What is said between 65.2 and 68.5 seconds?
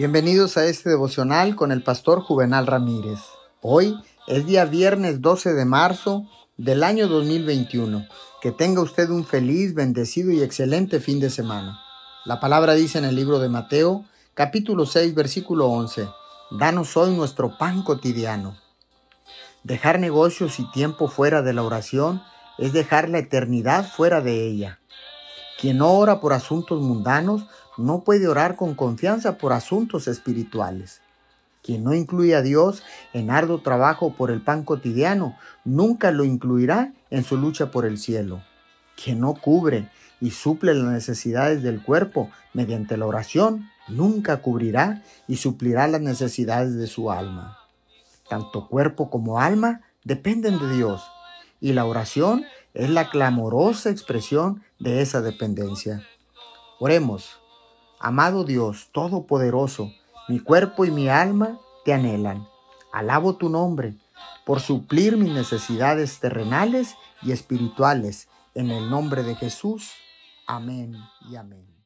necesidades terrenales y espirituales.